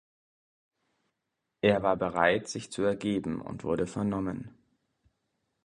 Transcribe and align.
Er 1.61 1.83
war 1.83 1.95
bereit, 1.95 2.47
sich 2.47 2.71
zu 2.71 2.81
ergeben, 2.81 3.39
und 3.39 3.63
wurde 3.63 3.85
vernommen. 3.85 4.57